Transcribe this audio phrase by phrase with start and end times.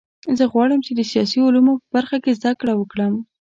[0.37, 3.13] زه غواړم چې د سیاسي علومو په برخه کې زده کړه وکړم